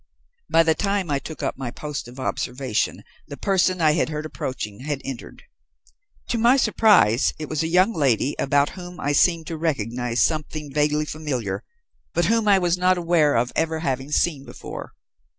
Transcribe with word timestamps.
By 0.49 0.63
the 0.63 0.73
time 0.73 1.11
I 1.11 1.19
took 1.19 1.43
up 1.43 1.59
my 1.59 1.69
post 1.69 2.07
of 2.07 2.19
observation 2.19 3.03
the 3.27 3.37
person 3.37 3.79
I 3.79 3.91
had 3.91 4.09
heard 4.09 4.25
approaching 4.25 4.79
had 4.79 4.99
entered. 5.05 5.43
To 6.29 6.39
my 6.39 6.57
surprise 6.57 7.33
it 7.37 7.47
was 7.47 7.61
a 7.61 7.67
young 7.67 7.93
lady 7.93 8.35
about 8.39 8.69
whom 8.71 8.99
I 8.99 9.11
seemed 9.11 9.45
to 9.45 9.57
recognize 9.59 10.19
something 10.19 10.73
vaguely 10.73 11.05
familiar, 11.05 11.63
but 12.15 12.25
whom 12.25 12.47
I 12.47 12.57
was 12.57 12.79
not 12.79 12.97
aware 12.97 13.35
of 13.35 13.51
ever 13.55 13.81
having 13.81 14.11
seen 14.11 14.43
before. 14.43 14.93